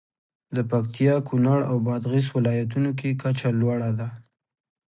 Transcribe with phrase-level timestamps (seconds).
[0.55, 4.09] د پکتیا، کونړ او بادغیس ولایتونو کې کچه لوړه ده.